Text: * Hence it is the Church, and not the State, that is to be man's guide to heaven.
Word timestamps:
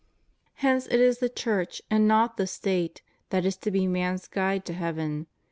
* 0.33 0.53
Hence 0.63 0.87
it 0.87 0.99
is 0.99 1.19
the 1.19 1.29
Church, 1.29 1.79
and 1.91 2.07
not 2.07 2.35
the 2.35 2.47
State, 2.47 3.03
that 3.29 3.45
is 3.45 3.55
to 3.57 3.69
be 3.69 3.85
man's 3.85 4.27
guide 4.27 4.65
to 4.65 4.73
heaven. 4.73 5.27